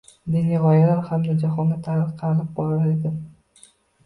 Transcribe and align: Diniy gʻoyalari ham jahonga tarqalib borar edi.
Diniy 0.35 0.59
gʻoyalari 0.63 1.03
ham 1.09 1.27
jahonga 1.43 1.77
tarqalib 1.89 2.49
borar 2.57 2.89
edi. 2.95 3.15